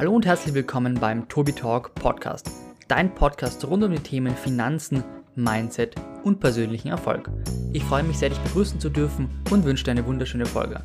Hallo 0.00 0.14
und 0.14 0.24
herzlich 0.24 0.54
willkommen 0.54 0.94
beim 0.94 1.28
Tobi 1.28 1.52
Talk 1.52 1.94
Podcast, 1.94 2.50
dein 2.88 3.14
Podcast 3.14 3.62
rund 3.66 3.84
um 3.84 3.92
die 3.92 3.98
Themen 3.98 4.34
Finanzen, 4.34 5.04
Mindset 5.34 5.94
und 6.24 6.40
persönlichen 6.40 6.88
Erfolg. 6.88 7.30
Ich 7.74 7.84
freue 7.84 8.02
mich 8.02 8.16
sehr, 8.16 8.30
dich 8.30 8.38
begrüßen 8.38 8.80
zu 8.80 8.88
dürfen 8.88 9.28
und 9.50 9.66
wünsche 9.66 9.84
dir 9.84 9.90
eine 9.90 10.06
wunderschöne 10.06 10.46
Folge. 10.46 10.82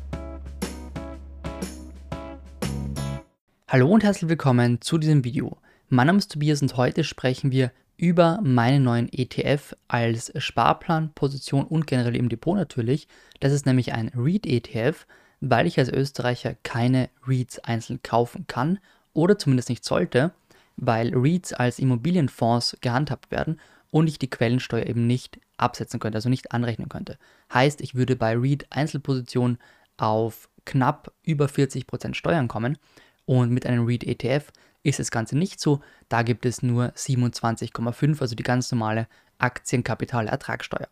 Hallo 3.68 3.88
und 3.88 4.04
herzlich 4.04 4.28
willkommen 4.28 4.82
zu 4.82 4.98
diesem 4.98 5.24
Video. 5.24 5.56
Mein 5.88 6.08
Name 6.08 6.18
ist 6.18 6.32
Tobias 6.32 6.60
und 6.60 6.76
heute 6.76 7.02
sprechen 7.02 7.50
wir 7.50 7.72
über 7.96 8.38
meinen 8.42 8.82
neuen 8.82 9.10
ETF 9.10 9.74
als 9.88 10.30
Sparplanposition 10.36 11.64
und 11.64 11.86
generell 11.86 12.16
im 12.16 12.28
Depot 12.28 12.54
natürlich. 12.54 13.08
Das 13.40 13.54
ist 13.54 13.64
nämlich 13.64 13.94
ein 13.94 14.12
REIT-ETF, 14.14 15.06
weil 15.40 15.66
ich 15.66 15.78
als 15.78 15.88
Österreicher 15.88 16.54
keine 16.62 17.08
REITs 17.26 17.60
einzeln 17.60 18.02
kaufen 18.02 18.46
kann 18.46 18.78
oder 19.16 19.38
zumindest 19.38 19.68
nicht 19.68 19.84
sollte, 19.84 20.32
weil 20.76 21.12
REITs 21.14 21.52
als 21.52 21.78
Immobilienfonds 21.78 22.76
gehandhabt 22.80 23.30
werden 23.30 23.58
und 23.90 24.08
ich 24.08 24.18
die 24.18 24.30
Quellensteuer 24.30 24.86
eben 24.86 25.06
nicht 25.06 25.40
absetzen 25.56 25.98
könnte, 25.98 26.18
also 26.18 26.28
nicht 26.28 26.52
anrechnen 26.52 26.88
könnte. 26.88 27.18
Heißt, 27.52 27.80
ich 27.80 27.94
würde 27.94 28.14
bei 28.14 28.36
REIT 28.36 28.66
Einzelpositionen 28.70 29.58
auf 29.96 30.48
knapp 30.66 31.12
über 31.22 31.46
40% 31.46 32.14
Steuern 32.14 32.48
kommen 32.48 32.76
und 33.24 33.50
mit 33.50 33.66
einem 33.66 33.86
REIT 33.86 34.04
ETF 34.04 34.52
ist 34.82 34.98
das 34.98 35.10
Ganze 35.10 35.36
nicht 35.36 35.60
so. 35.60 35.80
Da 36.08 36.22
gibt 36.22 36.44
es 36.44 36.62
nur 36.62 36.88
27,5, 36.90 38.20
also 38.20 38.34
die 38.34 38.42
ganz 38.42 38.70
normale 38.70 39.08
Aktienkapitalertragssteuer. 39.38 40.88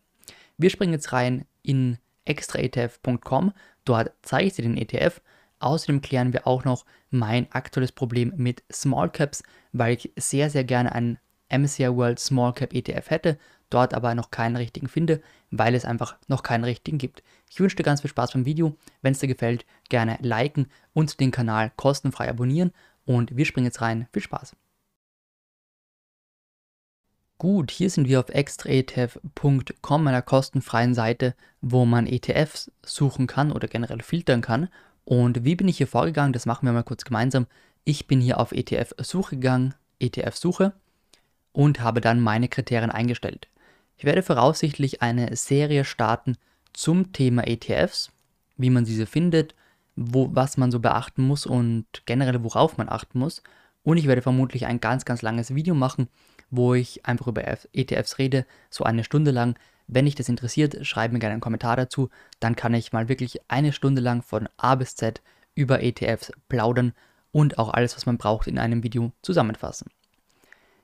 Wir 0.57 0.71
springen 0.71 0.93
jetzt 0.93 1.13
rein 1.13 1.45
in 1.63 1.99
extraetf.com. 2.25 3.53
Dort 3.85 4.13
zeige 4.23 4.47
ich 4.47 4.55
dir 4.55 4.63
den 4.63 4.77
ETF 4.77 5.21
Außerdem 5.65 6.03
klären 6.03 6.35
wir 6.35 6.47
auch 6.47 6.65
noch 6.65 6.85
mein 7.09 7.51
aktuelles 7.51 7.91
Problem 7.91 8.35
mit 8.37 8.63
Small 8.71 9.09
Caps, 9.09 9.43
weil 9.73 9.95
ich 9.95 10.13
sehr, 10.15 10.51
sehr 10.51 10.63
gerne 10.63 10.93
einen 10.93 11.19
MSCI 11.49 11.89
World 11.89 12.19
Small 12.19 12.53
Cap 12.53 12.75
ETF 12.75 13.09
hätte, 13.09 13.39
dort 13.71 13.95
aber 13.95 14.15
noch 14.15 14.31
keinen 14.31 14.57
richtigen 14.57 14.89
finde, 14.89 15.23
weil 15.51 15.75
es 15.75 15.87
einfach 15.87 16.19
noch 16.29 16.43
keinen 16.43 16.65
richtigen 16.65 16.99
gibt. 16.99 17.23
Ich 17.49 17.61
wünsche 17.61 17.77
dir 17.77 17.83
ganz 17.83 18.03
viel 18.03 18.11
Spaß 18.11 18.33
beim 18.33 18.45
Video. 18.45 18.77
Wenn 19.01 19.13
es 19.13 19.21
dir 19.21 19.27
gefällt, 19.27 19.65
gerne 19.89 20.19
liken 20.21 20.67
und 20.93 21.19
den 21.19 21.31
Kanal 21.31 21.73
kostenfrei 21.77 22.29
abonnieren. 22.29 22.73
Und 23.07 23.35
wir 23.35 23.47
springen 23.47 23.65
jetzt 23.65 23.81
rein. 23.81 24.07
Viel 24.13 24.23
Spaß! 24.23 24.55
Gut, 27.39 27.71
hier 27.71 27.89
sind 27.89 28.07
wir 28.07 28.21
auf 28.21 28.29
extraetf.com, 28.29 30.07
einer 30.07 30.23
kostenfreien 30.23 30.93
Seite, 30.93 31.35
wo 31.63 31.87
man 31.87 32.07
ETFs 32.07 32.71
suchen 32.83 33.27
kann 33.27 33.51
oder 33.51 33.67
generell 33.67 34.03
filtern 34.03 34.43
kann. 34.43 34.69
Und 35.05 35.45
wie 35.45 35.57
bin 35.57 35.69
ich 35.69 35.79
hier 35.79 35.87
vorgegangen? 35.87 36.33
Das 36.33 36.47
machen 36.47 36.67
wir 36.67 36.73
mal 36.73 36.83
kurz 36.83 37.05
gemeinsam. 37.05 37.47
Ich 37.85 38.07
bin 38.07 38.21
hier 38.21 38.41
auf 38.41 38.53
ETF-Suche 38.53 39.37
gegangen, 39.37 39.75
ETF-Suche 40.01 40.73
und 41.53 41.81
habe 41.81 42.01
dann 42.01 42.21
meine 42.21 42.49
Kriterien 42.49 42.91
eingestellt. 42.91 43.49
Ich 43.97 44.05
werde 44.05 44.23
voraussichtlich 44.23 45.03
eine 45.03 45.37
Serie 45.37 45.85
starten 45.85 46.37
zum 46.73 47.13
Thema 47.13 47.47
ETFs, 47.47 48.11
wie 48.57 48.71
man 48.71 48.85
diese 48.85 49.07
findet, 49.07 49.55
wo, 49.97 50.31
was 50.33 50.57
man 50.57 50.73
so 50.73 50.81
beachten 50.81 51.23
muss 51.23 51.47
und 51.47 51.87
generell 52.07 52.43
worauf 52.43 52.77
man 52.77 52.89
achten 52.89 53.19
muss. 53.19 53.43
Und 53.83 53.99
ich 53.99 54.07
werde 54.07 54.23
vermutlich 54.23 54.67
ein 54.67 54.81
ganz, 54.81 55.05
ganz 55.05 55.23
langes 55.23 55.55
Video 55.55 55.75
machen, 55.75 56.09
wo 56.51 56.75
ich 56.75 57.07
einfach 57.07 57.27
über 57.29 57.43
ETFs 57.73 58.19
rede, 58.19 58.47
so 58.71 58.85
eine 58.85 59.05
Stunde 59.05 59.31
lang, 59.31 59.57
wenn 59.87 60.07
dich 60.07 60.15
das 60.15 60.29
interessiert, 60.29 60.87
schreib 60.87 61.13
mir 61.13 61.19
gerne 61.19 61.33
einen 61.33 61.41
Kommentar 61.41 61.77
dazu. 61.77 62.11
Dann 62.41 62.57
kann 62.57 62.75
ich 62.75 62.93
mal 62.93 63.09
wirklich 63.09 63.41
eine 63.49 63.73
Stunde 63.73 64.01
lang 64.01 64.23
von 64.23 64.49
A 64.57 64.75
bis 64.75 64.97
Z 64.97 65.23
über 65.55 65.83
ETFs 65.83 66.33
plaudern 66.49 66.93
und 67.33 67.59
auch 67.59 67.73
alles, 67.73 67.97
was 67.97 68.07
man 68.07 68.19
braucht, 68.19 68.47
in 68.47 68.59
einem 68.59 68.83
Video 68.83 69.13
zusammenfassen. 69.23 69.89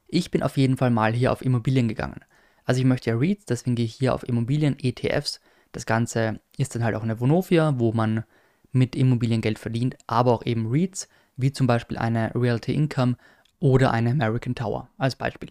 Ich 0.06 0.30
bin 0.30 0.42
auf 0.42 0.56
jeden 0.56 0.76
Fall 0.76 0.90
mal 0.90 1.12
hier 1.12 1.32
auf 1.32 1.42
Immobilien 1.42 1.88
gegangen. 1.88 2.20
Also 2.64 2.80
ich 2.80 2.86
möchte 2.86 3.10
ja 3.10 3.16
REITs, 3.16 3.46
deswegen 3.46 3.76
gehe 3.76 3.84
ich 3.84 3.94
hier 3.94 4.14
auf 4.14 4.28
Immobilien, 4.28 4.76
ETFs. 4.78 5.40
Das 5.72 5.86
Ganze 5.86 6.40
ist 6.56 6.74
dann 6.74 6.84
halt 6.84 6.96
auch 6.96 7.02
eine 7.02 7.20
Vonovia, 7.20 7.74
wo 7.78 7.92
man 7.92 8.24
mit 8.72 8.96
Immobilien 8.96 9.40
Geld 9.40 9.58
verdient, 9.58 9.96
aber 10.06 10.32
auch 10.32 10.44
eben 10.44 10.70
REITs, 10.70 11.08
wie 11.36 11.52
zum 11.52 11.66
Beispiel 11.66 11.96
eine 11.96 12.32
Realty 12.34 12.74
Income 12.74 13.16
oder 13.60 13.92
eine 13.92 14.10
American 14.10 14.54
Tower 14.54 14.88
als 14.98 15.16
Beispiel. 15.16 15.50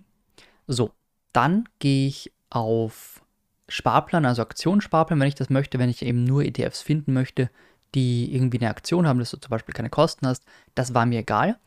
So, 0.67 0.91
dann 1.33 1.67
gehe 1.79 2.07
ich 2.07 2.31
auf 2.49 3.21
Sparplan, 3.69 4.25
also 4.25 4.41
Aktionssparplan, 4.41 5.19
wenn 5.19 5.27
ich 5.27 5.35
das 5.35 5.49
möchte, 5.49 5.79
wenn 5.79 5.89
ich 5.89 6.01
eben 6.01 6.23
nur 6.23 6.43
ETFs 6.43 6.81
finden 6.81 7.13
möchte, 7.13 7.49
die 7.95 8.33
irgendwie 8.33 8.59
eine 8.59 8.69
Aktion 8.69 9.07
haben, 9.07 9.19
dass 9.19 9.31
du 9.31 9.37
zum 9.37 9.49
Beispiel 9.49 9.73
keine 9.73 9.89
Kosten 9.89 10.27
hast, 10.27 10.43
das 10.75 10.93
war 10.93 11.05
mir 11.05 11.19
egal. 11.19 11.57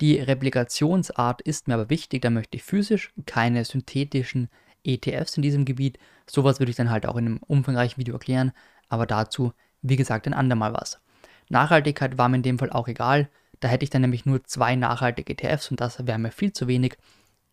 Die 0.00 0.18
Replikationsart 0.18 1.42
ist 1.42 1.68
mir 1.68 1.74
aber 1.74 1.90
wichtig, 1.90 2.22
da 2.22 2.30
möchte 2.30 2.56
ich 2.56 2.62
physisch 2.62 3.12
keine 3.26 3.64
synthetischen 3.64 4.48
ETFs 4.84 5.36
in 5.36 5.42
diesem 5.42 5.64
Gebiet. 5.64 5.98
Sowas 6.26 6.60
würde 6.60 6.70
ich 6.70 6.76
dann 6.76 6.90
halt 6.90 7.06
auch 7.06 7.16
in 7.16 7.26
einem 7.26 7.38
umfangreichen 7.38 7.98
Video 7.98 8.14
erklären, 8.14 8.52
aber 8.88 9.06
dazu, 9.06 9.52
wie 9.82 9.96
gesagt, 9.96 10.26
ein 10.26 10.34
andermal 10.34 10.72
was. 10.72 11.00
Nachhaltigkeit 11.48 12.18
war 12.18 12.28
mir 12.28 12.36
in 12.36 12.42
dem 12.42 12.58
Fall 12.58 12.70
auch 12.70 12.88
egal, 12.88 13.28
da 13.60 13.68
hätte 13.68 13.84
ich 13.84 13.90
dann 13.90 14.02
nämlich 14.02 14.24
nur 14.24 14.44
zwei 14.44 14.76
nachhaltige 14.76 15.32
ETFs 15.32 15.70
und 15.70 15.80
das 15.80 16.06
wäre 16.06 16.18
mir 16.18 16.30
viel 16.30 16.52
zu 16.52 16.68
wenig. 16.68 16.96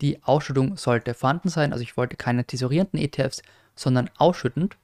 Die 0.01 0.21
Ausschüttung 0.23 0.77
sollte 0.77 1.13
vorhanden 1.13 1.49
sein, 1.49 1.71
also 1.71 1.81
ich 1.81 1.97
wollte 1.97 2.15
keine 2.15 2.45
tesorierenden 2.45 2.99
ETFs, 2.99 3.41
sondern 3.75 4.09
ausschüttend. 4.18 4.78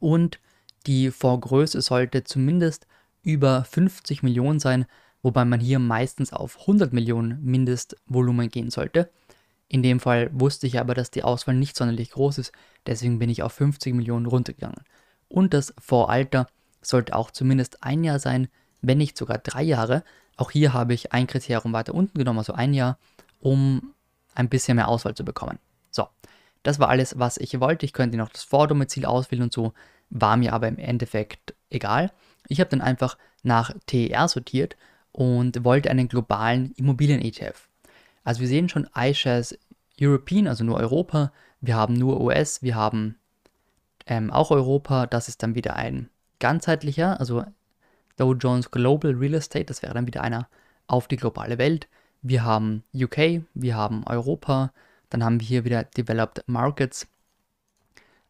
Und 0.00 0.40
die 0.86 1.10
Vorgröße 1.10 1.80
sollte 1.80 2.24
zumindest 2.24 2.86
über 3.22 3.64
50 3.64 4.22
Millionen 4.22 4.60
sein, 4.60 4.86
wobei 5.22 5.44
man 5.44 5.60
hier 5.60 5.78
meistens 5.78 6.32
auf 6.32 6.60
100 6.60 6.92
Millionen 6.92 7.42
Mindestvolumen 7.42 8.50
gehen 8.50 8.70
sollte. 8.70 9.10
In 9.68 9.82
dem 9.82 9.98
Fall 9.98 10.30
wusste 10.32 10.66
ich 10.66 10.78
aber, 10.78 10.94
dass 10.94 11.10
die 11.10 11.24
Auswahl 11.24 11.54
nicht 11.54 11.76
sonderlich 11.76 12.10
groß 12.10 12.38
ist, 12.38 12.52
deswegen 12.86 13.18
bin 13.18 13.30
ich 13.30 13.42
auf 13.42 13.52
50 13.54 13.94
Millionen 13.94 14.26
runtergegangen. 14.26 14.84
Und 15.28 15.54
das 15.54 15.74
Voralter 15.78 16.46
sollte 16.82 17.16
auch 17.16 17.30
zumindest 17.30 17.82
ein 17.82 18.04
Jahr 18.04 18.18
sein, 18.18 18.48
wenn 18.82 18.98
nicht 18.98 19.16
sogar 19.16 19.38
drei 19.38 19.62
Jahre. 19.62 20.04
Auch 20.36 20.50
hier 20.50 20.74
habe 20.74 20.92
ich 20.92 21.12
ein 21.12 21.26
Kriterium 21.26 21.72
weiter 21.72 21.94
unten 21.94 22.18
genommen, 22.18 22.38
also 22.38 22.52
ein 22.52 22.74
Jahr, 22.74 22.98
um 23.40 23.94
ein 24.34 24.48
bisschen 24.48 24.76
mehr 24.76 24.88
Auswahl 24.88 25.14
zu 25.14 25.24
bekommen. 25.24 25.58
So, 25.90 26.08
das 26.64 26.80
war 26.80 26.88
alles, 26.88 27.18
was 27.18 27.36
ich 27.36 27.60
wollte. 27.60 27.86
Ich 27.86 27.92
könnte 27.92 28.16
noch 28.16 28.30
das 28.30 28.42
Vordomizil 28.42 29.06
auswählen 29.06 29.44
und 29.44 29.52
so, 29.52 29.72
war 30.10 30.36
mir 30.36 30.52
aber 30.52 30.66
im 30.66 30.78
Endeffekt 30.78 31.54
egal. 31.70 32.10
Ich 32.48 32.58
habe 32.58 32.70
dann 32.70 32.80
einfach 32.80 33.16
nach 33.42 33.72
TER 33.86 34.26
sortiert 34.26 34.76
und 35.12 35.64
wollte 35.64 35.90
einen 35.90 36.08
globalen 36.08 36.72
Immobilien-ETF. 36.72 37.68
Also 38.24 38.40
wir 38.40 38.48
sehen 38.48 38.68
schon 38.68 38.88
iShares 38.96 39.56
European, 40.00 40.48
also 40.48 40.64
nur 40.64 40.78
Europa. 40.78 41.32
Wir 41.60 41.76
haben 41.76 41.94
nur 41.94 42.20
US, 42.20 42.62
wir 42.62 42.74
haben 42.74 43.16
ähm, 44.06 44.30
auch 44.30 44.50
Europa. 44.50 45.06
Das 45.06 45.28
ist 45.28 45.42
dann 45.42 45.54
wieder 45.54 45.76
ein 45.76 46.08
ganzheitlicher, 46.40 47.20
also 47.20 47.44
Dow 48.16 48.34
Jones 48.34 48.70
Global 48.70 49.12
Real 49.12 49.34
Estate, 49.34 49.66
das 49.66 49.82
wäre 49.82 49.94
dann 49.94 50.06
wieder 50.06 50.22
einer 50.22 50.48
auf 50.86 51.08
die 51.08 51.16
globale 51.16 51.58
Welt. 51.58 51.88
Wir 52.22 52.44
haben 52.44 52.84
UK, 52.94 53.42
wir 53.54 53.76
haben 53.76 54.04
Europa, 54.06 54.72
dann 55.14 55.22
haben 55.22 55.38
wir 55.38 55.46
hier 55.46 55.64
wieder 55.64 55.84
Developed 55.84 56.42
Markets, 56.48 57.06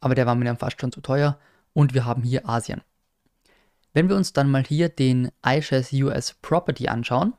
aber 0.00 0.14
der 0.14 0.26
war 0.26 0.34
mir 0.34 0.44
dann 0.44 0.58
fast 0.58 0.78
schon 0.78 0.92
zu 0.92 1.00
teuer. 1.00 1.38
Und 1.72 1.94
wir 1.94 2.04
haben 2.04 2.22
hier 2.22 2.46
Asien. 2.46 2.82
Wenn 3.94 4.10
wir 4.10 4.16
uns 4.16 4.34
dann 4.34 4.50
mal 4.50 4.62
hier 4.64 4.90
den 4.90 5.30
iShares 5.44 5.94
US 5.94 6.34
Property 6.42 6.88
anschauen, 6.88 7.32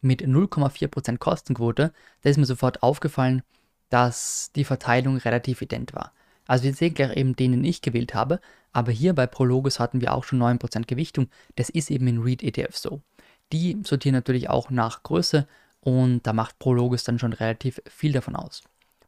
mit 0.00 0.22
0,4% 0.22 1.18
Kostenquote, 1.18 1.92
da 2.22 2.28
ist 2.28 2.36
mir 2.36 2.46
sofort 2.46 2.82
aufgefallen, 2.82 3.42
dass 3.90 4.50
die 4.56 4.64
Verteilung 4.64 5.18
relativ 5.18 5.62
ident 5.62 5.94
war. 5.94 6.12
Also 6.48 6.64
wir 6.64 6.74
sehen 6.74 6.94
gleich 6.94 7.16
eben 7.16 7.36
den, 7.36 7.52
den 7.52 7.64
ich 7.64 7.80
gewählt 7.80 8.12
habe, 8.12 8.40
aber 8.72 8.90
hier 8.90 9.14
bei 9.14 9.28
Prologos 9.28 9.78
hatten 9.78 10.00
wir 10.00 10.14
auch 10.14 10.24
schon 10.24 10.42
9% 10.42 10.86
Gewichtung. 10.88 11.28
Das 11.54 11.70
ist 11.70 11.92
eben 11.92 12.08
in 12.08 12.18
REIT 12.18 12.42
ETF 12.42 12.76
so. 12.76 13.02
Die 13.52 13.80
sortieren 13.84 14.16
natürlich 14.16 14.50
auch 14.50 14.68
nach 14.70 15.04
Größe 15.04 15.46
und 15.84 16.26
da 16.26 16.32
macht 16.32 16.58
Prologis 16.58 17.04
dann 17.04 17.18
schon 17.18 17.32
relativ 17.32 17.82
viel 17.86 18.12
davon 18.12 18.36
aus. 18.36 18.62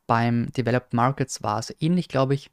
Beim 0.07 0.53
Developed 0.53 0.93
Markets 0.93 1.43
war 1.43 1.59
es 1.59 1.75
ähnlich, 1.81 2.09
glaube 2.09 2.35
ich. 2.35 2.51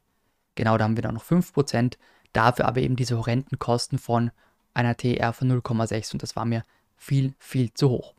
Genau, 0.54 0.78
da 0.78 0.84
haben 0.84 0.96
wir 0.96 1.02
dann 1.02 1.14
noch 1.14 1.24
5%, 1.24 1.96
dafür 2.32 2.66
aber 2.66 2.80
eben 2.80 2.96
diese 2.96 3.18
horrenden 3.18 3.58
Kosten 3.58 3.98
von 3.98 4.30
einer 4.74 4.96
TR 4.96 5.32
von 5.32 5.50
0,6 5.50 6.12
und 6.12 6.22
das 6.22 6.36
war 6.36 6.44
mir 6.44 6.64
viel, 6.96 7.34
viel 7.38 7.74
zu 7.74 7.90
hoch. 7.90 8.14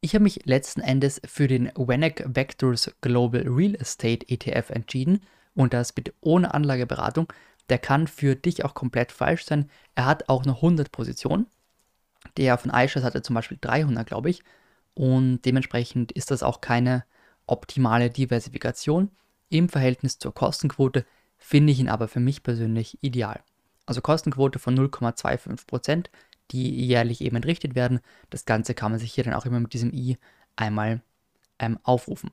Ich 0.00 0.14
habe 0.14 0.24
mich 0.24 0.44
letzten 0.44 0.82
Endes 0.82 1.20
für 1.24 1.48
den 1.48 1.72
WENEC 1.74 2.24
Vectors 2.26 2.92
Global 3.00 3.44
Real 3.46 3.74
Estate 3.76 4.28
ETF 4.28 4.68
entschieden 4.68 5.22
und 5.54 5.72
das 5.72 5.94
bitte 5.94 6.12
ohne 6.20 6.52
Anlageberatung. 6.52 7.32
Der 7.70 7.78
kann 7.78 8.06
für 8.06 8.36
dich 8.36 8.66
auch 8.66 8.74
komplett 8.74 9.12
falsch 9.12 9.46
sein. 9.46 9.70
Er 9.94 10.04
hat 10.04 10.28
auch 10.28 10.44
noch 10.44 10.56
100 10.56 10.92
Positionen. 10.92 11.46
Der 12.36 12.58
von 12.58 12.70
iShares 12.70 13.02
hatte 13.02 13.22
zum 13.22 13.34
Beispiel 13.34 13.56
300, 13.58 14.06
glaube 14.06 14.28
ich 14.28 14.42
und 14.94 15.42
dementsprechend 15.42 16.12
ist 16.12 16.30
das 16.30 16.42
auch 16.42 16.60
keine 16.60 17.04
optimale 17.46 18.10
Diversifikation. 18.10 19.10
Im 19.50 19.68
Verhältnis 19.68 20.18
zur 20.18 20.34
Kostenquote 20.34 21.04
finde 21.36 21.72
ich 21.72 21.80
ihn 21.80 21.88
aber 21.88 22.08
für 22.08 22.20
mich 22.20 22.42
persönlich 22.42 22.98
ideal. 23.02 23.42
Also 23.86 24.00
Kostenquote 24.00 24.58
von 24.58 24.78
0,25%, 24.78 26.06
die 26.50 26.86
jährlich 26.86 27.20
eben 27.20 27.36
entrichtet 27.36 27.74
werden. 27.74 28.00
Das 28.30 28.46
Ganze 28.46 28.74
kann 28.74 28.92
man 28.92 29.00
sich 29.00 29.12
hier 29.12 29.24
dann 29.24 29.34
auch 29.34 29.46
immer 29.46 29.60
mit 29.60 29.72
diesem 29.72 29.92
i 29.92 30.16
einmal 30.56 31.02
ähm, 31.58 31.78
aufrufen. 31.82 32.30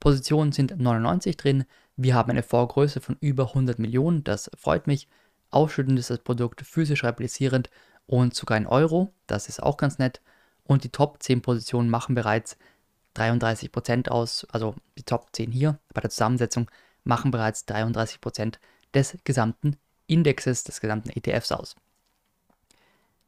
Positionen 0.00 0.52
sind 0.52 0.76
99 0.76 1.36
drin. 1.36 1.64
Wir 1.96 2.14
haben 2.14 2.30
eine 2.30 2.42
Vorgröße 2.42 3.00
von 3.00 3.16
über 3.20 3.48
100 3.48 3.78
Millionen. 3.78 4.24
Das 4.24 4.50
freut 4.56 4.86
mich. 4.86 5.08
Ausschüttend 5.50 5.98
ist 5.98 6.10
das 6.10 6.18
Produkt 6.18 6.62
physisch 6.62 7.04
replizierend 7.04 7.70
und 8.06 8.34
sogar 8.34 8.56
in 8.58 8.66
Euro. 8.66 9.12
Das 9.26 9.48
ist 9.48 9.62
auch 9.62 9.76
ganz 9.76 9.98
nett. 9.98 10.20
Und 10.64 10.84
die 10.84 10.90
Top 10.90 11.22
10 11.22 11.42
Positionen 11.42 11.90
machen 11.90 12.14
bereits 12.14 12.56
33% 13.16 14.08
aus. 14.08 14.46
Also 14.50 14.74
die 14.96 15.02
Top 15.02 15.28
10 15.32 15.52
hier 15.52 15.78
bei 15.92 16.00
der 16.00 16.10
Zusammensetzung 16.10 16.70
machen 17.04 17.30
bereits 17.30 17.66
33% 17.66 18.54
des 18.94 19.18
gesamten 19.24 19.76
Indexes, 20.06 20.64
des 20.64 20.80
gesamten 20.80 21.10
ETFs 21.10 21.52
aus. 21.52 21.76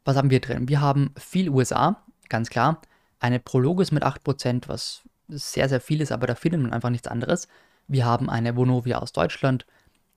Was 0.04 0.16
haben 0.16 0.30
wir 0.30 0.40
drin? 0.40 0.68
Wir 0.68 0.80
haben 0.80 1.14
viel 1.16 1.48
USA, 1.48 2.02
ganz 2.28 2.50
klar. 2.50 2.82
Eine 3.20 3.40
Prologis 3.40 3.90
mit 3.90 4.04
8%, 4.04 4.68
was 4.68 5.02
sehr, 5.28 5.68
sehr 5.68 5.80
viel 5.80 6.02
ist, 6.02 6.12
aber 6.12 6.26
da 6.26 6.34
findet 6.34 6.60
man 6.60 6.72
einfach 6.72 6.90
nichts 6.90 7.08
anderes. 7.08 7.48
Wir 7.88 8.04
haben 8.04 8.28
eine 8.28 8.56
Vonovia 8.56 8.98
aus 8.98 9.12
Deutschland. 9.12 9.66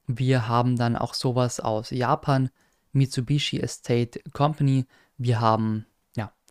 Wir 0.06 0.48
haben 0.48 0.76
dann 0.76 0.98
auch 0.98 1.14
sowas 1.14 1.60
aus 1.60 1.90
Japan, 1.92 2.50
Mitsubishi 2.92 3.60
Estate 3.60 4.22
Company. 4.32 4.86
Wir 5.18 5.40
haben 5.40 5.86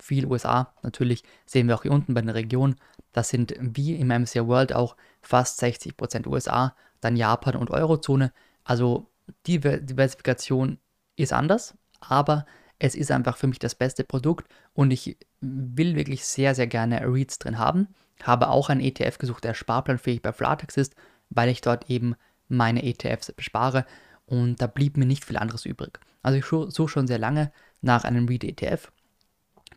viel 0.01 0.27
USA. 0.27 0.75
Natürlich 0.83 1.23
sehen 1.47 1.69
wir 1.69 1.75
auch 1.75 1.83
hier 1.83 1.93
unten 1.93 2.15
bei 2.15 2.21
den 2.21 2.31
Regionen. 2.31 2.77
Das 3.13 3.29
sind 3.29 3.55
wie 3.59 3.95
im 3.95 4.09
MSCI 4.09 4.47
World 4.47 4.73
auch 4.75 4.97
fast 5.23 5.63
60% 5.63 6.27
USA, 6.27 6.75
dann 7.01 7.17
Japan 7.17 7.57
und 7.57 7.71
Eurozone. 7.71 8.33
Also 8.65 9.11
die 9.47 9.59
Diversifikation 9.61 10.79
ist 11.17 11.33
anders, 11.33 11.77
aber 12.01 12.47
es 12.79 12.95
ist 12.95 13.11
einfach 13.11 13.37
für 13.37 13.47
mich 13.47 13.59
das 13.59 13.75
beste 13.75 14.05
Produkt 14.05 14.49
und 14.75 14.91
ich 14.91 15.17
will 15.41 15.97
wirklich 15.97 16.25
sehr, 16.25 16.55
sehr 16.55 16.67
gerne 16.67 17.01
REITs 17.03 17.39
drin 17.39 17.59
haben. 17.59 17.89
Habe 18.23 18.49
auch 18.49 18.69
einen 18.69 18.81
ETF 18.81 19.19
gesucht, 19.19 19.45
der 19.45 19.55
sparplanfähig 19.55 20.23
bei 20.23 20.33
Flatex 20.33 20.77
ist, 20.77 20.95
weil 21.31 21.49
ich 21.49 21.61
dort 21.61 21.91
eben 21.91 22.17
meine 22.49 22.85
ETFs 22.85 23.33
bespare 23.33 23.87
und 24.27 24.61
da 24.61 24.67
blieb 24.67 24.97
mir 24.97 25.07
nicht 25.07 25.25
viel 25.25 25.37
anderes 25.37 25.65
übrig. 25.65 26.01
Also 26.23 26.39
ich 26.39 26.47
suche 26.47 26.89
schon 26.89 27.07
sehr 27.07 27.19
lange 27.19 27.53
nach 27.81 28.05
einem 28.05 28.27
REIT-ETF, 28.27 28.91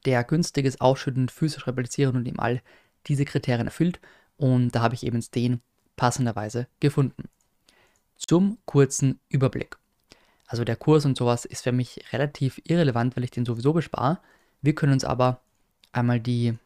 der 0.06 0.24
günstiges, 0.24 0.81
ausschüttend, 0.81 1.31
physisch 1.31 1.68
replizieren 1.68 2.16
und 2.16 2.28
eben 2.28 2.40
all 2.40 2.62
diese 3.07 3.25
Kriterien 3.25 3.68
erfüllt 3.68 4.00
und 4.38 4.72
da 4.72 4.81
habe 4.81 4.96
ich 4.96 5.06
eben 5.06 5.24
den 5.36 5.62
passenderweise 5.98 6.68
gefunden. 6.80 7.30
Zum 8.18 8.57
kurzen 8.66 9.19
Überblick. 9.28 9.78
Also 10.48 10.63
der 10.63 10.78
Kurs 10.78 11.06
und 11.06 11.18
sowas 11.18 11.46
ist 11.46 11.63
für 11.63 11.72
mich 11.72 12.01
relativ 12.12 12.62
irrelevant, 12.63 13.16
weil 13.16 13.24
ich 13.25 13.31
den 13.31 13.46
sowieso 13.46 13.74
bespare. 13.74 14.19
Wir 14.62 14.74
können 14.74 14.94
uns 14.94 15.04
aber 15.04 15.42
einmal 15.92 16.19
die 16.19 16.57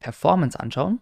Performance 0.00 0.58
anschauen. 0.58 1.00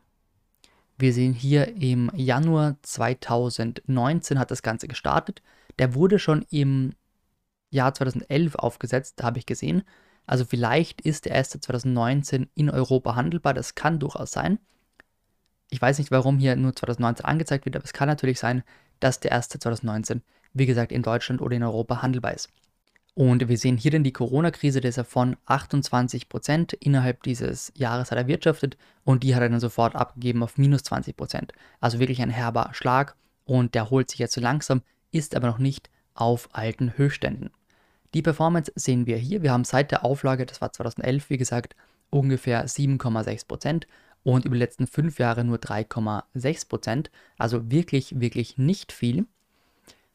Wir 0.99 1.13
sehen 1.13 1.33
hier 1.33 1.77
im 1.77 2.11
Januar 2.15 2.77
2019 2.83 4.39
hat 4.39 4.51
das 4.51 4.63
Ganze 4.63 4.87
gestartet. 4.87 5.43
Der 5.79 5.95
wurde 5.95 6.19
schon 6.19 6.45
im 6.51 6.93
Jahr 7.71 7.93
2011 7.93 8.55
aufgesetzt, 8.55 9.23
habe 9.23 9.39
ich 9.39 9.47
gesehen. 9.47 9.83
Also 10.27 10.45
vielleicht 10.45 11.01
ist 11.01 11.25
der 11.27 11.33
erste 11.33 11.61
2019 11.61 12.49
in 12.55 12.71
Europa 12.71 13.15
handelbar, 13.15 13.55
das 13.55 13.75
kann 13.75 13.99
durchaus 13.99 14.33
sein. 14.33 14.59
Ich 15.71 15.81
weiß 15.81 15.99
nicht, 15.99 16.11
warum 16.11 16.39
hier 16.39 16.57
nur 16.57 16.75
2019 16.75 17.25
angezeigt 17.25 17.65
wird, 17.65 17.77
aber 17.77 17.85
es 17.85 17.93
kann 17.93 18.09
natürlich 18.09 18.39
sein, 18.39 18.63
dass 19.01 19.21
der 19.21 19.33
erste 19.33 19.59
2019 19.59 20.23
wie 20.55 20.67
gesagt, 20.67 20.93
in 20.93 21.03
Deutschland 21.03 21.43
oder 21.43 21.57
in 21.57 21.63
Europa 21.63 22.01
handelbar 22.01 22.33
ist. 22.33 22.49
Und 23.17 23.49
wir 23.49 23.59
sehen 23.59 23.77
hier 23.77 23.91
dann 23.91 24.03
die 24.03 24.13
Corona-Krise, 24.13 24.81
dass 24.81 24.97
er 24.97 25.05
von 25.05 25.37
28 25.47 26.29
Prozent 26.29 26.73
innerhalb 26.73 27.23
dieses 27.23 27.71
Jahres 27.77 28.11
hat 28.11 28.19
erwirtschaftet 28.19 28.77
und 29.05 29.23
die 29.23 29.35
hat 29.35 29.43
er 29.43 29.51
dann 29.51 29.61
sofort 29.61 29.95
abgegeben 29.95 30.43
auf 30.43 30.59
minus 30.59 30.83
20%. 30.83 31.15
Prozent. 31.15 31.53
Also 31.81 32.01
wirklich 32.01 32.23
ein 32.23 32.31
herber 32.31 32.71
Schlag 32.73 33.15
und 33.45 33.75
der 33.75 33.91
holt 33.91 34.11
sich 34.11 34.19
jetzt 34.19 34.35
so 34.35 34.41
langsam, 34.41 34.83
ist 35.13 35.37
aber 35.37 35.47
noch 35.47 35.59
nicht 35.59 35.91
auf 36.15 36.49
alten 36.53 36.97
Höchstständen. 36.97 37.51
Die 38.15 38.23
Performance 38.23 38.73
sehen 38.77 39.07
wir 39.07 39.17
hier. 39.17 39.43
Wir 39.43 39.53
haben 39.53 39.65
seit 39.65 39.91
der 39.91 40.05
Auflage, 40.05 40.47
das 40.47 40.61
war 40.61 40.73
2011, 40.73 41.31
wie 41.31 41.37
gesagt, 41.37 41.75
ungefähr 42.11 42.67
7,6 42.67 43.47
Prozent 43.49 43.87
und 44.23 44.45
über 44.45 44.55
die 44.55 44.61
letzten 44.61 44.87
fünf 44.87 45.19
Jahre 45.19 45.45
nur 45.45 45.59
3,6%. 45.59 46.69
Prozent. 46.69 47.11
Also 47.39 47.71
wirklich, 47.71 48.21
wirklich 48.21 48.57
nicht 48.57 48.93
viel. 48.93 49.27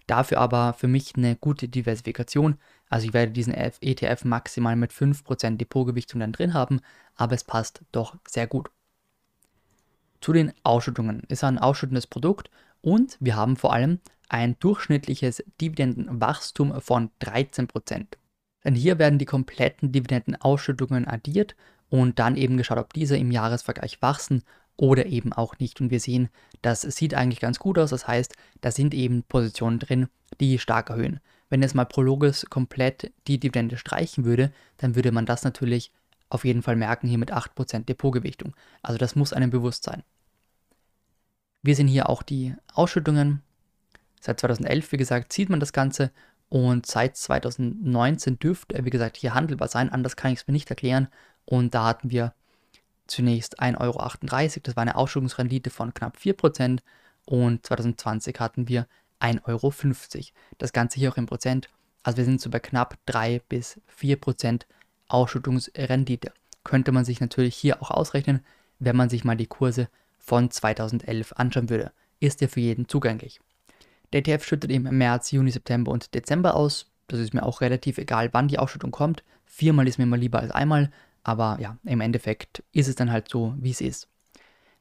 Dafür 0.08 0.40
aber 0.40 0.74
für 0.74 0.88
mich 0.88 1.16
eine 1.16 1.36
gute 1.36 1.68
Diversifikation. 1.68 2.58
Also 2.90 3.06
ich 3.06 3.14
werde 3.14 3.34
diesen 3.34 3.54
ETF 3.54 4.24
maximal 4.24 4.76
mit 4.76 4.92
5% 4.92 5.58
Depotgewichtung 5.58 6.22
dann 6.22 6.32
drin 6.32 6.54
haben, 6.56 6.80
aber 7.16 7.36
es 7.36 7.44
passt 7.44 7.84
doch 7.92 8.16
sehr 8.28 8.48
gut. 8.48 8.72
Zu 10.22 10.34
den 10.34 10.54
Ausschüttungen. 10.64 11.24
Ist 11.28 11.44
ein 11.44 11.60
ausschüttendes 11.60 12.08
Produkt 12.08 12.50
und 12.82 13.18
wir 13.20 13.36
haben 13.36 13.56
vor 13.56 13.74
allem 13.74 14.00
ein 14.30 14.58
durchschnittliches 14.60 15.44
Dividendenwachstum 15.60 16.80
von 16.82 17.10
13%. 17.22 18.06
Denn 18.64 18.76
hier 18.76 19.00
werden 19.00 19.20
die 19.20 19.26
kompletten 19.26 19.92
Dividendenausschüttungen 19.92 21.08
addiert 21.08 21.56
und 21.90 22.20
dann 22.20 22.36
eben 22.36 22.58
geschaut, 22.58 22.78
ob 22.78 22.94
diese 22.94 23.18
im 23.18 23.32
Jahresvergleich 23.32 24.02
wachsen 24.02 24.44
oder 24.76 25.08
eben 25.08 25.34
auch 25.34 25.58
nicht. 25.60 25.82
Und 25.82 25.92
wir 25.92 26.00
sehen, 26.00 26.30
das 26.62 26.82
sieht 26.82 27.14
eigentlich 27.14 27.40
ganz 27.40 27.60
gut 27.60 27.78
aus. 27.80 27.90
Das 27.90 28.08
heißt, 28.08 28.36
da 28.62 28.72
sind 28.72 28.94
eben 28.94 29.24
Positionen 29.24 29.80
drin, 29.80 30.08
die 30.40 30.60
stark 30.60 30.90
erhöhen. 30.90 31.20
Wenn 31.50 31.62
jetzt 31.62 31.74
mal 31.74 31.86
Prologis 31.86 32.46
komplett 32.50 33.12
die 33.28 33.40
Dividende 33.40 33.78
streichen 33.78 34.24
würde, 34.24 34.52
dann 34.78 34.96
würde 34.96 35.12
man 35.12 35.26
das 35.26 35.44
natürlich 35.44 35.92
auf 36.30 36.46
jeden 36.46 36.62
Fall 36.62 36.76
merken 36.76 37.08
hier 37.08 37.18
mit 37.18 37.34
8% 37.34 37.86
Depotgewichtung. 37.86 38.56
Also 38.84 39.00
das 39.00 39.16
muss 39.16 39.34
einem 39.34 39.50
bewusst 39.50 39.84
sein. 39.84 40.04
Wir 41.62 41.76
sehen 41.76 41.88
hier 41.88 42.10
auch 42.10 42.24
die 42.24 42.56
Ausschüttungen. 42.74 43.42
Seit 44.22 44.40
2011, 44.40 44.92
wie 44.92 44.98
gesagt, 44.98 45.34
sieht 45.34 45.50
man 45.50 45.60
das 45.60 45.74
Ganze 45.74 46.12
und 46.50 46.86
seit 46.86 47.16
2019 47.16 48.40
dürfte 48.40 48.76
er, 48.76 48.86
wie 48.86 48.90
gesagt, 48.90 49.18
hier 49.18 49.34
handelbar 49.34 49.68
sein. 49.68 49.90
Anders 49.90 50.16
kann 50.16 50.32
ich 50.32 50.40
es 50.40 50.48
mir 50.48 50.54
nicht 50.54 50.70
erklären. 50.70 51.08
Und 51.46 51.74
da 51.74 51.86
hatten 51.86 52.12
wir 52.12 52.34
zunächst 53.08 53.60
1,38 53.62 53.80
Euro, 53.80 54.62
das 54.64 54.76
war 54.76 54.82
eine 54.82 54.96
Ausschüttungsrendite 54.96 55.70
von 55.70 55.94
knapp 55.94 56.18
4% 56.18 56.80
und 57.26 57.66
2020 57.66 58.40
hatten 58.40 58.68
wir 58.68 58.88
1,50 59.20 59.46
Euro. 59.46 59.74
Das 60.58 60.74
Ganze 60.74 61.00
hier 61.00 61.12
auch 61.12 61.18
in 61.18 61.26
Prozent. 61.26 61.70
Also 62.04 62.18
wir 62.18 62.26
sind 62.26 62.40
so 62.40 62.50
bei 62.50 62.60
knapp 62.60 62.98
3 63.06 63.42
bis 63.50 63.80
4% 64.00 64.64
Ausschüttungsrendite. 65.08 66.32
Könnte 66.64 66.92
man 66.92 67.06
sich 67.06 67.20
natürlich 67.20 67.56
hier 67.56 67.82
auch 67.82 67.92
ausrechnen, 67.92 68.46
wenn 68.80 68.96
man 68.96 69.10
sich 69.10 69.24
mal 69.24 69.36
die 69.36 69.48
Kurse 69.48 69.90
von 70.20 70.52
2011 70.52 71.34
anschauen 71.36 71.70
würde. 71.70 71.92
Ist 72.20 72.42
ja 72.42 72.48
für 72.48 72.60
jeden 72.60 72.88
zugänglich. 72.88 73.40
Der 74.14 74.20
ETF 74.20 74.46
schüttet 74.46 74.72
im 74.72 74.84
März, 74.84 75.32
Juni, 75.32 75.52
September 75.52 75.92
und 75.92 76.14
Dezember 76.14 76.56
aus. 76.56 76.92
Das 77.08 77.20
ist 77.20 77.34
mir 77.34 77.44
auch 77.44 77.62
relativ 77.62 77.98
egal, 77.98 78.30
wann 78.34 78.48
die 78.48 78.60
Ausschüttung 78.60 78.92
kommt. 78.92 79.24
Viermal 79.46 79.88
ist 79.88 79.98
mir 79.98 80.06
mal 80.06 80.20
lieber 80.20 80.40
als 80.40 80.52
einmal. 80.52 80.92
Aber 81.24 81.58
ja, 81.60 81.78
im 81.84 82.02
Endeffekt 82.02 82.64
ist 82.72 82.88
es 82.88 82.96
dann 82.96 83.12
halt 83.12 83.30
so, 83.30 83.56
wie 83.58 83.72
es 83.72 83.82
ist. 83.82 84.08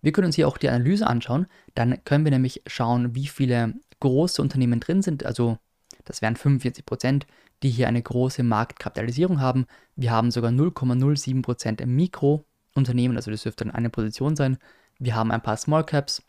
Wir 0.01 0.13
können 0.13 0.27
uns 0.27 0.37
hier 0.37 0.49
auch 0.49 0.59
die 0.59 0.69
Analyse 0.69 1.07
anschauen. 1.07 1.47
Dann 1.75 2.03
können 2.05 2.25
wir 2.25 2.31
nämlich 2.31 2.63
schauen, 2.67 3.15
wie 3.15 3.27
viele 3.27 3.75
große 4.01 4.41
Unternehmen 4.41 4.81
drin 4.81 5.03
sind. 5.03 5.27
Also 5.27 5.59
das 6.05 6.23
wären 6.23 6.37
45 6.37 6.87
Prozent, 6.87 7.27
die 7.63 7.71
hier 7.71 7.89
eine 7.89 8.01
große 8.01 8.43
Marktkapitalisierung 8.43 9.41
haben. 9.41 9.67
Wir 9.97 10.11
haben 10.11 10.31
sogar 10.31 10.51
0,07 10.51 11.43
Prozent 11.43 11.85
Mikrounternehmen, 11.85 13.17
also 13.17 13.31
das 13.31 13.43
dürfte 13.43 13.65
dann 13.65 13.75
eine 13.75 13.91
Position 13.91 14.37
sein. 14.37 14.59
Wir 14.99 15.15
haben 15.15 15.31
ein 15.31 15.43
paar 15.43 15.57
Small 15.57 15.85
Caps 15.85 16.23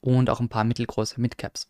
und 0.00 0.30
auch 0.30 0.40
ein 0.40 0.48
paar 0.48 0.64
mittelgroße 0.64 1.20
Mid 1.20 1.38
Caps. 1.38 1.68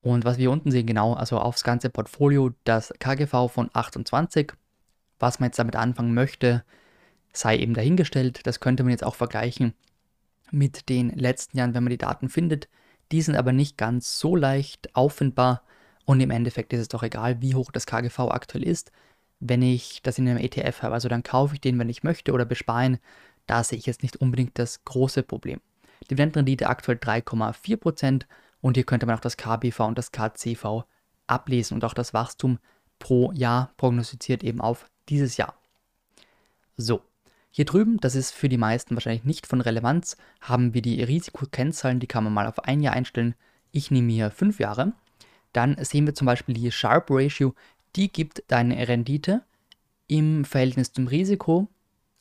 Und 0.00 0.24
was 0.24 0.38
wir 0.38 0.50
unten 0.50 0.70
sehen, 0.70 0.86
genau, 0.86 1.14
also 1.14 1.38
aufs 1.38 1.62
ganze 1.62 1.88
Portfolio 1.90 2.50
das 2.64 2.92
KGV 2.98 3.48
von 3.48 3.70
28 3.72 4.52
was 5.22 5.38
man 5.38 5.48
jetzt 5.48 5.58
damit 5.58 5.76
anfangen 5.76 6.12
möchte, 6.12 6.64
sei 7.32 7.56
eben 7.56 7.74
dahingestellt. 7.74 8.40
Das 8.44 8.60
könnte 8.60 8.82
man 8.82 8.90
jetzt 8.90 9.04
auch 9.04 9.14
vergleichen 9.14 9.72
mit 10.50 10.90
den 10.90 11.10
letzten 11.10 11.56
Jahren, 11.56 11.74
wenn 11.74 11.84
man 11.84 11.92
die 11.92 11.98
Daten 11.98 12.28
findet. 12.28 12.68
Die 13.12 13.22
sind 13.22 13.36
aber 13.36 13.52
nicht 13.52 13.78
ganz 13.78 14.18
so 14.18 14.36
leicht 14.36 14.94
auffindbar 14.94 15.62
und 16.04 16.20
im 16.20 16.30
Endeffekt 16.30 16.72
ist 16.72 16.80
es 16.80 16.88
doch 16.88 17.04
egal, 17.04 17.40
wie 17.40 17.54
hoch 17.54 17.70
das 17.70 17.86
KGV 17.86 18.18
aktuell 18.30 18.64
ist. 18.64 18.90
Wenn 19.38 19.62
ich 19.62 20.02
das 20.02 20.18
in 20.18 20.28
einem 20.28 20.38
ETF 20.38 20.82
habe, 20.82 20.94
also 20.94 21.08
dann 21.08 21.22
kaufe 21.22 21.54
ich 21.54 21.60
den, 21.60 21.78
wenn 21.78 21.88
ich 21.88 22.02
möchte 22.02 22.32
oder 22.32 22.44
besparen, 22.44 22.98
da 23.52 23.62
sehe 23.62 23.78
ich 23.78 23.84
jetzt 23.84 24.02
nicht 24.02 24.16
unbedingt 24.16 24.58
das 24.58 24.82
große 24.86 25.22
Problem. 25.22 25.60
Dividendenrendite 26.10 26.70
aktuell 26.70 26.96
3,4% 26.96 28.22
und 28.62 28.78
hier 28.78 28.84
könnte 28.84 29.04
man 29.04 29.16
auch 29.16 29.20
das 29.20 29.36
KBV 29.36 29.80
und 29.80 29.98
das 29.98 30.10
KCV 30.10 30.84
ablesen 31.26 31.74
und 31.74 31.84
auch 31.84 31.92
das 31.92 32.14
Wachstum 32.14 32.58
pro 32.98 33.30
Jahr 33.32 33.70
prognostiziert 33.76 34.42
eben 34.42 34.62
auf 34.62 34.88
dieses 35.10 35.36
Jahr. 35.36 35.54
So, 36.78 37.02
hier 37.50 37.66
drüben, 37.66 37.98
das 38.00 38.14
ist 38.14 38.30
für 38.30 38.48
die 38.48 38.56
meisten 38.56 38.96
wahrscheinlich 38.96 39.24
nicht 39.24 39.46
von 39.46 39.60
Relevanz, 39.60 40.16
haben 40.40 40.72
wir 40.72 40.80
die 40.80 41.02
Risikokennzahlen, 41.02 42.00
die 42.00 42.06
kann 42.06 42.24
man 42.24 42.32
mal 42.32 42.46
auf 42.46 42.64
ein 42.64 42.80
Jahr 42.80 42.94
einstellen. 42.94 43.34
Ich 43.70 43.90
nehme 43.90 44.12
hier 44.12 44.30
fünf 44.30 44.60
Jahre. 44.60 44.94
Dann 45.52 45.76
sehen 45.84 46.06
wir 46.06 46.14
zum 46.14 46.24
Beispiel 46.24 46.54
die 46.54 46.72
Sharp 46.72 47.08
Ratio, 47.10 47.54
die 47.96 48.10
gibt 48.10 48.44
deine 48.48 48.88
Rendite 48.88 49.42
im 50.06 50.46
Verhältnis 50.46 50.94
zum 50.94 51.06
Risiko 51.06 51.68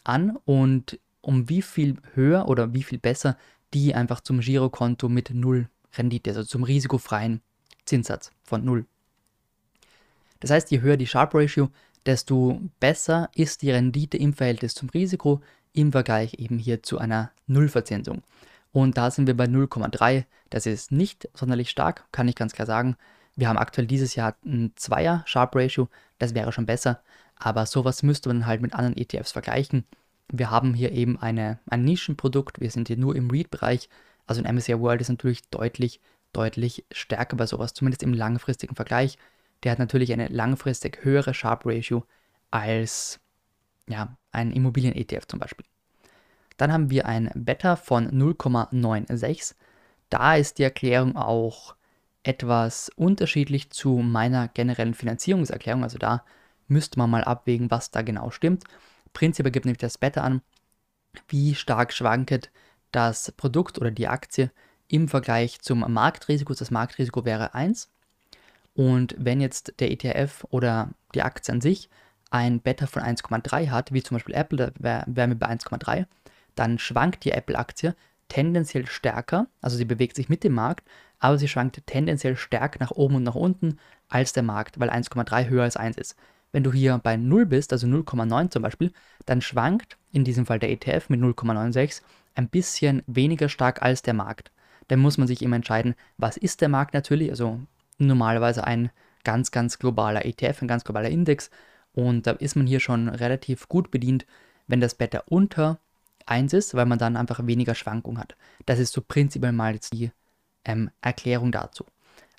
an 0.03 0.35
und 0.43 0.99
um 1.21 1.49
wie 1.49 1.61
viel 1.61 1.97
höher 2.13 2.47
oder 2.47 2.73
wie 2.73 2.83
viel 2.83 2.99
besser 2.99 3.37
die 3.73 3.95
einfach 3.95 4.19
zum 4.21 4.39
Girokonto 4.39 5.07
mit 5.07 5.31
null 5.33 5.69
Rendite, 5.93 6.31
also 6.31 6.43
zum 6.43 6.63
risikofreien 6.63 7.41
Zinssatz 7.85 8.31
von 8.43 8.63
null. 8.63 8.85
Das 10.39 10.51
heißt, 10.51 10.71
je 10.71 10.81
höher 10.81 10.97
die 10.97 11.07
Sharp 11.07 11.33
Ratio, 11.33 11.69
desto 12.05 12.61
besser 12.79 13.29
ist 13.35 13.61
die 13.61 13.71
Rendite 13.71 14.17
im 14.17 14.33
Verhältnis 14.33 14.73
zum 14.73 14.89
Risiko 14.89 15.41
im 15.73 15.91
Vergleich 15.91 16.35
eben 16.35 16.57
hier 16.57 16.83
zu 16.83 16.97
einer 16.97 17.31
Nullverzinsung. 17.47 18.23
Und 18.73 18.97
da 18.97 19.11
sind 19.11 19.27
wir 19.27 19.35
bei 19.35 19.45
0,3. 19.45 20.25
Das 20.49 20.65
ist 20.65 20.91
nicht 20.91 21.29
sonderlich 21.33 21.69
stark, 21.69 22.05
kann 22.11 22.27
ich 22.27 22.35
ganz 22.35 22.53
klar 22.53 22.65
sagen. 22.65 22.95
Wir 23.35 23.47
haben 23.47 23.57
aktuell 23.57 23.87
dieses 23.87 24.15
Jahr 24.15 24.35
ein 24.45 24.73
Zweier 24.75 25.23
Sharp 25.25 25.55
Ratio, 25.55 25.89
das 26.19 26.33
wäre 26.33 26.51
schon 26.51 26.65
besser. 26.65 27.01
Aber 27.35 27.65
sowas 27.65 28.03
müsste 28.03 28.29
man 28.29 28.45
halt 28.45 28.61
mit 28.61 28.73
anderen 28.73 28.97
ETFs 28.97 29.31
vergleichen. 29.31 29.85
Wir 30.31 30.49
haben 30.49 30.73
hier 30.73 30.91
eben 30.93 31.19
eine, 31.19 31.59
ein 31.69 31.83
Nischenprodukt, 31.83 32.61
wir 32.61 32.71
sind 32.71 32.87
hier 32.87 32.97
nur 32.97 33.15
im 33.15 33.29
Read-Bereich. 33.29 33.89
Also 34.25 34.41
ein 34.41 34.55
MSCI 34.55 34.79
World 34.79 35.01
ist 35.01 35.09
natürlich 35.09 35.41
deutlich, 35.49 35.99
deutlich 36.31 36.85
stärker 36.91 37.35
bei 37.35 37.45
sowas, 37.45 37.73
zumindest 37.73 38.01
im 38.01 38.13
langfristigen 38.13 38.75
Vergleich. 38.75 39.17
Der 39.63 39.73
hat 39.73 39.79
natürlich 39.79 40.13
eine 40.13 40.29
langfristig 40.29 41.03
höhere 41.03 41.33
Sharp 41.33 41.65
Ratio 41.65 42.05
als 42.49 43.19
ja, 43.87 44.15
ein 44.31 44.51
Immobilien-ETF 44.51 45.27
zum 45.27 45.39
Beispiel. 45.39 45.65
Dann 46.55 46.71
haben 46.71 46.89
wir 46.89 47.05
ein 47.07 47.29
Beta 47.35 47.75
von 47.75 48.09
0,96. 48.09 49.55
Da 50.09 50.35
ist 50.35 50.59
die 50.59 50.63
Erklärung 50.63 51.17
auch 51.17 51.75
etwas 52.23 52.89
unterschiedlich 52.95 53.71
zu 53.71 53.97
meiner 53.97 54.47
generellen 54.47 54.93
Finanzierungserklärung. 54.93 55.83
Also 55.83 55.97
da 55.97 56.23
müsste 56.67 56.99
man 56.99 57.09
mal 57.09 57.23
abwägen, 57.23 57.71
was 57.71 57.91
da 57.91 58.01
genau 58.01 58.31
stimmt. 58.31 58.63
Prinzipiell 59.13 59.51
gibt 59.51 59.65
nämlich 59.65 59.79
das 59.79 59.97
Beta 59.97 60.21
an, 60.21 60.41
wie 61.27 61.55
stark 61.55 61.93
schwanket 61.93 62.51
das 62.91 63.31
Produkt 63.31 63.79
oder 63.79 63.91
die 63.91 64.07
Aktie 64.07 64.51
im 64.87 65.07
Vergleich 65.07 65.61
zum 65.61 65.79
Marktrisiko. 65.79 66.53
Das 66.53 66.71
Marktrisiko 66.71 67.25
wäre 67.25 67.53
1. 67.53 67.89
Und 68.73 69.15
wenn 69.17 69.41
jetzt 69.41 69.73
der 69.79 69.91
ETF 69.91 70.45
oder 70.49 70.89
die 71.13 71.21
Aktie 71.21 71.53
an 71.53 71.61
sich 71.61 71.89
ein 72.29 72.61
Beta 72.61 72.87
von 72.87 73.03
1,3 73.03 73.69
hat, 73.69 73.91
wie 73.91 74.03
zum 74.03 74.15
Beispiel 74.15 74.35
Apple, 74.35 74.57
da 74.57 75.03
wären 75.05 75.31
wir 75.31 75.35
bei 75.35 75.47
1,3, 75.47 76.05
dann 76.55 76.79
schwankt 76.79 77.25
die 77.25 77.31
Apple-Aktie 77.31 77.95
tendenziell 78.29 78.85
stärker, 78.85 79.47
also 79.61 79.75
sie 79.75 79.85
bewegt 79.85 80.15
sich 80.15 80.29
mit 80.29 80.43
dem 80.43 80.53
Markt, 80.53 80.87
aber 81.19 81.37
sie 81.37 81.49
schwankt 81.49 81.85
tendenziell 81.85 82.37
stärker 82.37 82.79
nach 82.79 82.91
oben 82.91 83.15
und 83.15 83.23
nach 83.23 83.35
unten 83.35 83.77
als 84.07 84.31
der 84.31 84.43
Markt, 84.43 84.79
weil 84.79 84.89
1,3 84.89 85.49
höher 85.49 85.63
als 85.63 85.75
1 85.75 85.97
ist. 85.97 86.15
Wenn 86.51 86.63
du 86.63 86.71
hier 86.73 86.97
bei 86.97 87.17
0 87.17 87.45
bist, 87.45 87.71
also 87.71 87.87
0,9 87.87 88.49
zum 88.49 88.63
Beispiel, 88.63 88.91
dann 89.25 89.41
schwankt 89.41 89.97
in 90.11 90.23
diesem 90.23 90.45
Fall 90.45 90.59
der 90.59 90.71
ETF 90.71 91.09
mit 91.09 91.21
0,96 91.21 92.01
ein 92.35 92.49
bisschen 92.49 93.03
weniger 93.07 93.49
stark 93.49 93.81
als 93.81 94.01
der 94.01 94.13
Markt. 94.13 94.51
Dann 94.87 94.99
muss 94.99 95.17
man 95.17 95.27
sich 95.27 95.41
immer 95.41 95.55
entscheiden, 95.55 95.95
was 96.17 96.37
ist 96.37 96.61
der 96.61 96.69
Markt 96.69 96.93
natürlich, 96.93 97.29
also 97.29 97.59
normalerweise 97.97 98.65
ein 98.65 98.89
ganz, 99.23 99.51
ganz 99.51 99.79
globaler 99.79 100.25
ETF, 100.25 100.61
ein 100.61 100.67
ganz 100.67 100.83
globaler 100.83 101.09
Index. 101.09 101.49
Und 101.93 102.27
da 102.27 102.31
ist 102.31 102.55
man 102.55 102.67
hier 102.67 102.79
schon 102.79 103.07
relativ 103.07 103.67
gut 103.67 103.91
bedient, 103.91 104.25
wenn 104.67 104.81
das 104.81 104.95
Beta 104.95 105.23
unter 105.27 105.79
1 106.25 106.53
ist, 106.53 106.75
weil 106.75 106.85
man 106.85 106.99
dann 106.99 107.17
einfach 107.17 107.45
weniger 107.45 107.75
Schwankung 107.75 108.17
hat. 108.17 108.35
Das 108.65 108.79
ist 108.79 108.93
so 108.93 109.01
prinzipiell 109.01 109.51
mal 109.51 109.73
jetzt 109.73 109.93
die 109.93 110.11
ähm, 110.65 110.89
Erklärung 111.01 111.51
dazu. 111.51 111.85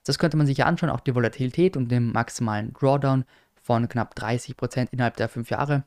Das 0.05 0.19
könnte 0.19 0.37
man 0.37 0.47
sich 0.47 0.59
ja 0.59 0.67
anschauen, 0.67 0.91
auch 0.91 1.01
die 1.01 1.15
Volatilität 1.15 1.77
und 1.77 1.91
den 1.91 2.13
maximalen 2.13 2.73
Drawdown 2.73 3.25
von 3.73 3.89
knapp 3.89 4.15
30% 4.17 4.89
innerhalb 4.93 5.17
der 5.17 5.29
5 5.29 5.51
Jahre. 5.51 5.85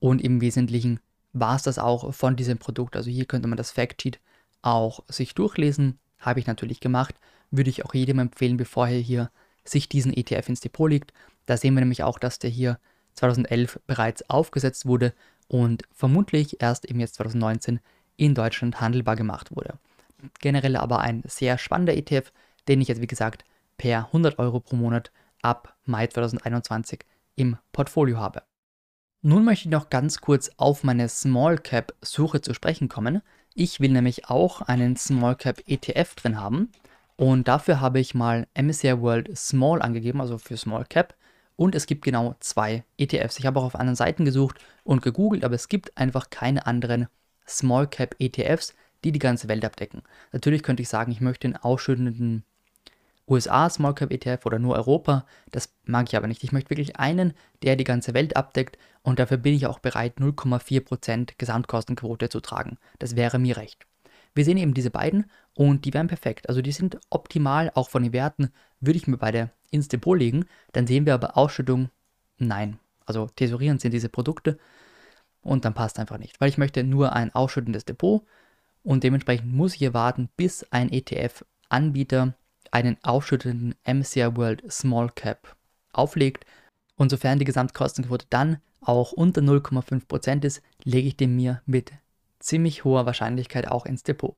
Und 0.00 0.22
im 0.22 0.40
Wesentlichen 0.40 1.00
war 1.32 1.56
es 1.56 1.62
das 1.62 1.78
auch 1.78 2.12
von 2.14 2.36
diesem 2.36 2.58
Produkt. 2.58 2.96
Also 2.96 3.10
hier 3.10 3.26
könnte 3.26 3.48
man 3.48 3.56
das 3.56 3.70
Factsheet 3.70 4.18
auch 4.62 5.04
sich 5.08 5.34
durchlesen. 5.34 5.98
Habe 6.18 6.40
ich 6.40 6.46
natürlich 6.46 6.80
gemacht 6.80 7.14
würde 7.52 7.70
ich 7.70 7.84
auch 7.84 7.94
jedem 7.94 8.18
empfehlen, 8.18 8.56
bevor 8.56 8.88
er 8.88 8.98
hier 8.98 9.30
sich 9.64 9.88
diesen 9.88 10.12
ETF 10.12 10.48
ins 10.48 10.60
Depot 10.60 10.90
legt. 10.90 11.12
Da 11.46 11.56
sehen 11.56 11.74
wir 11.74 11.80
nämlich 11.80 12.02
auch, 12.02 12.18
dass 12.18 12.40
der 12.40 12.50
hier 12.50 12.78
2011 13.14 13.78
bereits 13.86 14.28
aufgesetzt 14.28 14.86
wurde 14.86 15.12
und 15.46 15.84
vermutlich 15.92 16.60
erst 16.60 16.86
im 16.86 16.98
Jahr 16.98 17.10
2019 17.10 17.78
in 18.16 18.34
Deutschland 18.34 18.80
handelbar 18.80 19.16
gemacht 19.16 19.54
wurde. 19.54 19.78
Generell 20.40 20.76
aber 20.76 21.00
ein 21.00 21.22
sehr 21.26 21.58
spannender 21.58 21.94
ETF, 21.94 22.32
den 22.68 22.80
ich 22.80 22.88
jetzt 22.88 23.02
wie 23.02 23.06
gesagt 23.06 23.44
per 23.76 24.06
100 24.06 24.38
Euro 24.38 24.60
pro 24.60 24.76
Monat 24.76 25.12
ab 25.42 25.76
Mai 25.84 26.06
2021 26.06 27.00
im 27.34 27.58
Portfolio 27.72 28.18
habe. 28.18 28.42
Nun 29.20 29.44
möchte 29.44 29.68
ich 29.68 29.72
noch 29.72 29.90
ganz 29.90 30.20
kurz 30.20 30.50
auf 30.56 30.82
meine 30.82 31.08
Small 31.08 31.58
Cap 31.58 31.94
Suche 32.00 32.40
zu 32.40 32.54
sprechen 32.54 32.88
kommen. 32.88 33.22
Ich 33.54 33.78
will 33.80 33.90
nämlich 33.90 34.28
auch 34.28 34.62
einen 34.62 34.96
Small 34.96 35.36
Cap 35.36 35.62
ETF 35.66 36.14
drin 36.14 36.40
haben 36.40 36.72
und 37.16 37.46
dafür 37.46 37.80
habe 37.80 38.00
ich 38.00 38.14
mal 38.14 38.48
MSCI 38.54 39.00
World 39.00 39.36
Small 39.36 39.82
angegeben, 39.82 40.20
also 40.20 40.38
für 40.38 40.56
Small 40.56 40.84
Cap. 40.84 41.14
Und 41.54 41.74
es 41.74 41.86
gibt 41.86 42.04
genau 42.04 42.34
zwei 42.40 42.84
ETFs. 42.96 43.38
Ich 43.38 43.46
habe 43.46 43.60
auch 43.60 43.64
auf 43.64 43.76
anderen 43.76 43.94
Seiten 43.94 44.24
gesucht 44.24 44.58
und 44.84 45.02
gegoogelt, 45.02 45.44
aber 45.44 45.54
es 45.54 45.68
gibt 45.68 45.96
einfach 45.96 46.30
keine 46.30 46.66
anderen 46.66 47.06
Small 47.46 47.86
Cap 47.86 48.16
ETFs, 48.18 48.74
die 49.04 49.12
die 49.12 49.18
ganze 49.18 49.48
Welt 49.48 49.64
abdecken. 49.64 50.02
Natürlich 50.32 50.62
könnte 50.62 50.82
ich 50.82 50.88
sagen, 50.88 51.12
ich 51.12 51.20
möchte 51.20 51.46
einen 51.46 51.56
ausschüttenden 51.56 52.44
USA 53.28 53.70
Small 53.70 53.94
Cap 53.94 54.10
ETF 54.10 54.44
oder 54.46 54.58
nur 54.58 54.74
Europa. 54.74 55.26
Das 55.50 55.72
mag 55.84 56.08
ich 56.08 56.16
aber 56.16 56.26
nicht. 56.26 56.42
Ich 56.44 56.52
möchte 56.52 56.70
wirklich 56.70 56.96
einen, 56.96 57.34
der 57.62 57.76
die 57.76 57.84
ganze 57.84 58.14
Welt 58.14 58.36
abdeckt 58.36 58.78
und 59.02 59.18
dafür 59.18 59.36
bin 59.36 59.54
ich 59.54 59.66
auch 59.66 59.78
bereit, 59.78 60.18
0,4% 60.18 61.34
Gesamtkostenquote 61.38 62.28
zu 62.28 62.40
tragen. 62.40 62.78
Das 62.98 63.16
wäre 63.16 63.38
mir 63.38 63.56
recht. 63.56 63.86
Wir 64.34 64.44
sehen 64.44 64.56
eben 64.56 64.74
diese 64.74 64.90
beiden 64.90 65.30
und 65.54 65.84
die 65.84 65.92
wären 65.92 66.08
perfekt. 66.08 66.48
Also 66.48 66.62
die 66.62 66.72
sind 66.72 66.98
optimal, 67.10 67.70
auch 67.74 67.90
von 67.90 68.02
den 68.02 68.12
Werten 68.12 68.50
würde 68.80 68.96
ich 68.96 69.06
mir 69.06 69.18
beide 69.18 69.50
ins 69.70 69.88
Depot 69.88 70.18
legen. 70.18 70.46
Dann 70.72 70.86
sehen 70.86 71.06
wir 71.06 71.14
aber 71.14 71.36
Ausschüttung, 71.36 71.90
nein. 72.38 72.78
Also 73.04 73.26
tesorierend 73.26 73.80
sind 73.80 73.92
diese 73.92 74.08
Produkte 74.08 74.58
und 75.42 75.64
dann 75.64 75.74
passt 75.74 75.98
einfach 75.98 76.18
nicht, 76.18 76.40
weil 76.40 76.48
ich 76.48 76.58
möchte 76.58 76.84
nur 76.84 77.12
ein 77.12 77.34
ausschüttendes 77.34 77.84
Depot 77.84 78.24
und 78.82 79.04
dementsprechend 79.04 79.52
muss 79.52 79.74
ich 79.74 79.80
hier 79.80 79.94
warten, 79.94 80.28
bis 80.36 80.64
ein 80.70 80.90
ETF-Anbieter 80.90 82.34
einen 82.72 82.96
ausschüttenden 83.02 83.76
MCI 83.86 84.36
World 84.36 84.64
Small 84.70 85.10
Cap 85.14 85.54
auflegt 85.92 86.44
und 86.96 87.10
sofern 87.10 87.38
die 87.38 87.44
Gesamtkostenquote 87.44 88.26
dann 88.30 88.58
auch 88.80 89.12
unter 89.12 89.40
0,5% 89.40 90.44
ist, 90.44 90.62
lege 90.82 91.06
ich 91.06 91.16
den 91.16 91.36
mir 91.36 91.62
mit 91.66 91.92
ziemlich 92.40 92.84
hoher 92.84 93.06
Wahrscheinlichkeit 93.06 93.68
auch 93.68 93.86
ins 93.86 94.02
Depot. 94.02 94.34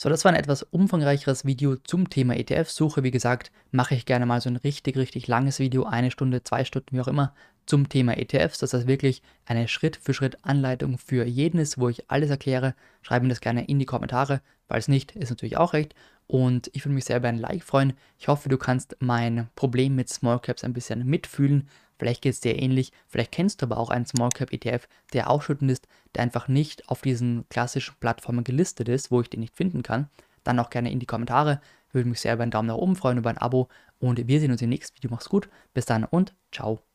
So, 0.00 0.08
das 0.08 0.24
war 0.24 0.32
ein 0.32 0.38
etwas 0.38 0.62
umfangreicheres 0.62 1.44
Video 1.44 1.74
zum 1.76 2.08
Thema 2.08 2.36
ETF-Suche. 2.36 3.02
Wie 3.02 3.10
gesagt, 3.10 3.50
mache 3.72 3.96
ich 3.96 4.06
gerne 4.06 4.26
mal 4.26 4.40
so 4.40 4.48
ein 4.48 4.56
richtig, 4.56 4.96
richtig 4.96 5.26
langes 5.26 5.58
Video, 5.58 5.84
eine 5.84 6.12
Stunde, 6.12 6.44
zwei 6.44 6.64
Stunden, 6.64 6.96
wie 6.96 7.00
auch 7.00 7.08
immer, 7.08 7.34
zum 7.66 7.88
Thema 7.88 8.16
ETFs, 8.16 8.58
dass 8.58 8.70
das 8.70 8.86
wirklich 8.86 9.22
eine 9.44 9.66
Schritt-für-Schritt-Anleitung 9.66 10.98
für 10.98 11.26
jeden 11.26 11.58
ist, 11.58 11.78
wo 11.78 11.88
ich 11.88 12.08
alles 12.10 12.30
erkläre. 12.30 12.74
Schreibe 13.02 13.24
mir 13.24 13.30
das 13.30 13.40
gerne 13.40 13.66
in 13.66 13.80
die 13.80 13.86
Kommentare, 13.86 14.40
es 14.68 14.88
nicht 14.88 15.16
ist 15.16 15.30
natürlich 15.30 15.56
auch 15.56 15.72
recht. 15.72 15.94
Und 16.28 16.70
ich 16.74 16.84
würde 16.84 16.94
mich 16.94 17.06
sehr 17.06 17.16
über 17.16 17.28
ein 17.28 17.38
Like 17.38 17.64
freuen. 17.64 17.94
Ich 18.18 18.28
hoffe, 18.28 18.48
du 18.48 18.58
kannst 18.58 18.96
mein 19.00 19.48
Problem 19.56 19.96
mit 19.96 20.08
Small 20.08 20.38
Caps 20.38 20.62
ein 20.62 20.74
bisschen 20.74 21.04
mitfühlen 21.04 21.68
Vielleicht 21.98 22.22
geht 22.22 22.32
es 22.32 22.40
dir 22.40 22.60
ähnlich, 22.60 22.92
vielleicht 23.08 23.32
kennst 23.32 23.60
du 23.60 23.66
aber 23.66 23.78
auch 23.78 23.90
einen 23.90 24.06
Small 24.06 24.30
Cap 24.30 24.52
ETF, 24.52 24.88
der 25.12 25.28
ausschüttend 25.28 25.70
ist, 25.70 25.88
der 26.14 26.22
einfach 26.22 26.48
nicht 26.48 26.88
auf 26.88 27.02
diesen 27.02 27.44
klassischen 27.48 27.96
Plattformen 27.98 28.44
gelistet 28.44 28.88
ist, 28.88 29.10
wo 29.10 29.20
ich 29.20 29.30
den 29.30 29.40
nicht 29.40 29.56
finden 29.56 29.82
kann. 29.82 30.08
Dann 30.44 30.60
auch 30.60 30.70
gerne 30.70 30.92
in 30.92 31.00
die 31.00 31.06
Kommentare. 31.06 31.60
Würde 31.90 32.08
mich 32.08 32.20
sehr 32.20 32.34
über 32.34 32.42
einen 32.42 32.52
Daumen 32.52 32.68
nach 32.68 32.76
oben 32.76 32.96
freuen, 32.96 33.18
über 33.18 33.30
ein 33.30 33.38
Abo 33.38 33.68
und 33.98 34.28
wir 34.28 34.40
sehen 34.40 34.52
uns 34.52 34.62
im 34.62 34.68
nächsten 34.68 34.96
Video. 34.96 35.10
Mach's 35.10 35.28
gut, 35.28 35.48
bis 35.74 35.86
dann 35.86 36.04
und 36.04 36.34
ciao. 36.52 36.87